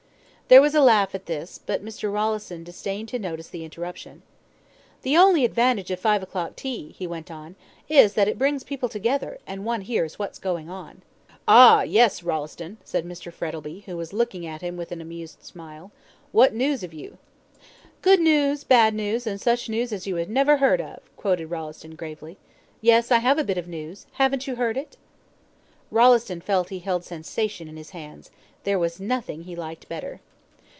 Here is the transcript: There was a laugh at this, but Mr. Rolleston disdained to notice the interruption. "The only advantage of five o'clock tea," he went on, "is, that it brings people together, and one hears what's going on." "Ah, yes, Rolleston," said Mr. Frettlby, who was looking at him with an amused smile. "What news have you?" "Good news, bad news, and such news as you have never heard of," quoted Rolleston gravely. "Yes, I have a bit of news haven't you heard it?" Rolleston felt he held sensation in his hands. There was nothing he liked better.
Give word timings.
There 0.51 0.61
was 0.61 0.75
a 0.75 0.81
laugh 0.81 1.15
at 1.15 1.27
this, 1.27 1.61
but 1.65 1.81
Mr. 1.85 2.11
Rolleston 2.11 2.65
disdained 2.65 3.07
to 3.07 3.19
notice 3.19 3.47
the 3.47 3.63
interruption. 3.63 4.21
"The 5.01 5.15
only 5.15 5.45
advantage 5.45 5.91
of 5.91 5.99
five 6.01 6.21
o'clock 6.21 6.57
tea," 6.57 6.93
he 6.97 7.07
went 7.07 7.31
on, 7.31 7.55
"is, 7.87 8.15
that 8.15 8.27
it 8.27 8.37
brings 8.37 8.65
people 8.65 8.89
together, 8.89 9.37
and 9.47 9.63
one 9.63 9.79
hears 9.79 10.19
what's 10.19 10.39
going 10.39 10.69
on." 10.69 11.03
"Ah, 11.47 11.83
yes, 11.83 12.21
Rolleston," 12.21 12.79
said 12.83 13.05
Mr. 13.05 13.31
Frettlby, 13.31 13.83
who 13.85 13.95
was 13.95 14.11
looking 14.11 14.45
at 14.45 14.59
him 14.61 14.75
with 14.75 14.91
an 14.91 14.99
amused 14.99 15.41
smile. 15.41 15.89
"What 16.33 16.53
news 16.53 16.81
have 16.81 16.93
you?" 16.93 17.17
"Good 18.01 18.19
news, 18.19 18.65
bad 18.65 18.93
news, 18.93 19.25
and 19.25 19.39
such 19.39 19.69
news 19.69 19.93
as 19.93 20.05
you 20.05 20.17
have 20.17 20.27
never 20.27 20.57
heard 20.57 20.81
of," 20.81 20.99
quoted 21.15 21.45
Rolleston 21.47 21.95
gravely. 21.95 22.35
"Yes, 22.81 23.09
I 23.09 23.19
have 23.19 23.37
a 23.37 23.45
bit 23.45 23.57
of 23.57 23.69
news 23.69 24.05
haven't 24.15 24.47
you 24.47 24.57
heard 24.57 24.75
it?" 24.75 24.97
Rolleston 25.91 26.41
felt 26.41 26.67
he 26.67 26.79
held 26.79 27.05
sensation 27.05 27.69
in 27.69 27.77
his 27.77 27.91
hands. 27.91 28.31
There 28.65 28.77
was 28.77 28.99
nothing 28.99 29.43
he 29.43 29.55
liked 29.55 29.87
better. 29.87 30.19